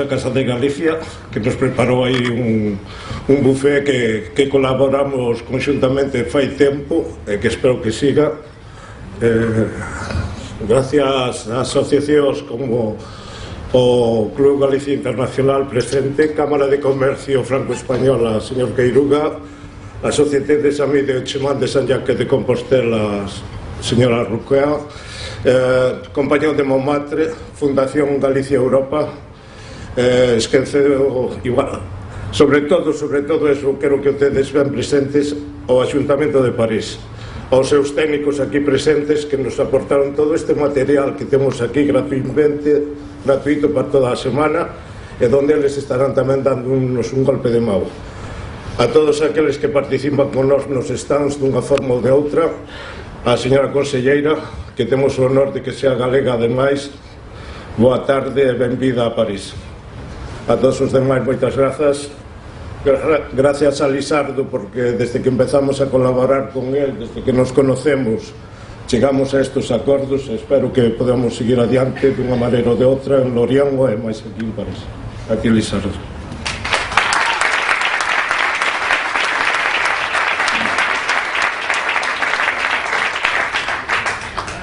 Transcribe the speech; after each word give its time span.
a 0.00 0.08
Casa 0.08 0.30
de 0.30 0.44
Galicia 0.44 0.98
que 1.32 1.40
nos 1.40 1.54
preparou 1.54 2.04
aí 2.04 2.28
un, 2.28 2.78
un 3.28 3.38
buffet 3.42 3.84
que, 3.84 4.32
que 4.34 4.48
colaboramos 4.48 5.42
conjuntamente 5.42 6.24
fai 6.24 6.56
tempo 6.56 7.20
e 7.26 7.38
que 7.38 7.48
espero 7.48 7.80
que 7.80 7.92
siga. 7.92 8.32
Eh, 9.20 9.68
gracias 10.66 11.48
a 11.48 11.60
asociacións 11.60 12.42
como 12.42 12.96
o 13.72 14.30
Club 14.34 14.60
Galicia 14.60 14.94
Internacional 14.94 15.68
presente, 15.68 16.34
Cámara 16.34 16.66
de 16.66 16.80
Comercio 16.80 17.44
Franco-Española, 17.44 18.40
señor 18.40 18.74
Queiruga, 18.74 19.38
a 20.02 20.10
Sociedade 20.10 20.58
de 20.58 20.72
Samí 20.72 21.02
de 21.02 21.18
Ochimán 21.18 21.60
de 21.60 21.68
San 21.68 21.86
Jaque 21.86 22.14
de 22.14 22.26
Compostela, 22.26 23.28
señora 23.80 24.24
Ruquea, 24.24 24.80
eh, 25.44 26.02
Compañón 26.12 26.56
de 26.56 26.64
Montmartre, 26.64 27.30
Fundación 27.54 28.18
Galicia 28.18 28.56
Europa, 28.56 29.08
eh, 30.00 30.34
esquece 30.36 30.96
o, 30.96 31.28
igual, 31.44 31.80
sobre 32.32 32.62
todo, 32.62 32.92
sobre 32.92 33.20
todo 33.22 33.48
eso 33.52 33.76
quero 33.76 34.00
que 34.00 34.16
tedes 34.16 34.48
ben 34.48 34.72
presentes 34.72 35.36
o 35.68 35.84
Axuntamento 35.84 36.40
de 36.40 36.56
París. 36.56 36.96
Aos 37.50 37.68
seus 37.68 37.92
técnicos 37.92 38.38
aquí 38.38 38.62
presentes 38.62 39.26
que 39.26 39.36
nos 39.36 39.58
aportaron 39.58 40.14
todo 40.14 40.32
este 40.32 40.54
material 40.54 41.18
que 41.18 41.26
temos 41.26 41.60
aquí 41.60 41.84
gratuitamente 41.84 42.96
gratuito 43.26 43.68
para 43.74 43.90
toda 43.90 44.14
a 44.14 44.16
semana 44.16 44.70
e 45.20 45.28
donde 45.28 45.52
eles 45.52 45.76
estarán 45.76 46.16
tamén 46.16 46.40
dando 46.40 46.72
unos 46.72 47.12
un 47.12 47.26
golpe 47.26 47.52
de 47.52 47.60
mão. 47.60 47.84
A 48.80 48.88
todos 48.88 49.20
aqueles 49.20 49.60
que 49.60 49.68
participan 49.68 50.32
con 50.32 50.48
nós 50.48 50.64
nos 50.64 50.88
stands 50.88 51.36
dunha 51.36 51.60
forma 51.60 51.98
ou 51.98 52.00
de 52.00 52.08
outra 52.08 52.48
a 53.26 53.36
señora 53.36 53.68
conselleira 53.68 54.40
que 54.72 54.88
temos 54.88 55.18
o 55.20 55.28
honor 55.28 55.52
de 55.52 55.60
que 55.60 55.76
sea 55.76 55.92
galega 55.92 56.40
ademais 56.40 56.88
boa 57.76 58.00
tarde 58.06 58.40
e 58.40 58.54
benvida 58.56 59.04
a 59.04 59.12
París. 59.12 59.52
A 60.48 60.56
todos 60.56 60.80
os 60.80 60.92
demais, 60.92 61.24
moitas 61.24 61.56
grazas. 61.56 62.10
Gracias 63.32 63.80
a 63.80 63.88
Lisardo, 63.88 64.44
porque 64.46 64.96
desde 64.96 65.20
que 65.20 65.28
empezamos 65.28 65.80
a 65.80 65.86
colaborar 65.86 66.50
con 66.50 66.74
él, 66.74 66.96
desde 66.98 67.22
que 67.22 67.32
nos 67.32 67.52
conocemos, 67.52 68.32
chegamos 68.90 69.34
a 69.34 69.40
estos 69.40 69.70
acordos 69.70 70.28
espero 70.28 70.72
que 70.72 70.90
podamos 70.90 71.36
seguir 71.36 71.60
adiante 71.62 72.10
dunha 72.10 72.34
maneira 72.34 72.74
ou 72.74 72.76
de 72.76 72.82
outra 72.82 73.22
en 73.22 73.30
Loriango 73.38 73.86
e 73.86 73.94
máis 73.94 74.18
aquí 74.18 74.42
en 74.42 74.50
París 74.50 74.82
aquí 75.30 75.46
Lizardo 75.46 75.94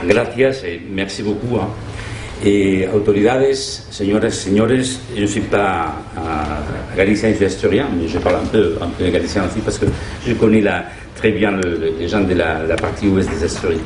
Gracias 0.04 0.64
eh, 0.68 0.84
merci 0.84 1.24
beaucoup. 1.24 1.64
Hein. 1.64 1.87
Et 2.46 2.88
autoridades, 2.94 3.54
señoras 3.54 4.28
et 4.28 4.32
señores, 4.32 5.00
je 5.16 5.22
ne 5.22 5.26
suis 5.26 5.42
pas 5.42 5.96
euh, 6.18 6.96
galicien, 6.96 7.30
je 7.32 7.36
suis 7.36 7.46
asturien, 7.46 7.88
mais 7.98 8.08
je 8.08 8.20
parle 8.20 8.36
un 8.36 8.48
peu, 8.48 8.76
un 8.80 8.90
peu 8.90 9.10
galicien 9.10 9.44
aussi 9.46 9.60
parce 9.60 9.80
que 9.80 9.88
je 10.26 10.34
connais 10.34 10.62
la, 10.62 10.86
bien 11.32 11.52
le, 11.52 11.94
les 12.00 12.08
gens 12.08 12.22
de 12.22 12.34
la, 12.34 12.64
la 12.64 12.76
partie 12.76 13.08
ouest 13.08 13.30
des 13.30 13.44
Asturies. 13.44 13.76